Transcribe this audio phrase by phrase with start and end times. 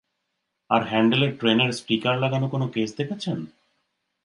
[0.69, 3.37] আর হ্যান্ডেলে ট্রেনের স্টিকার লাগানো কোনো কেস দেখেছেন?